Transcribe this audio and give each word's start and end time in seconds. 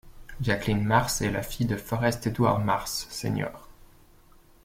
Jacqueline 0.41 0.83
Mars 0.83 1.21
est 1.21 1.29
la 1.29 1.43
fille 1.43 1.67
de 1.67 1.77
Forrest 1.77 2.25
Edward 2.25 2.65
Mars, 2.65 3.05
Sr. 3.11 3.51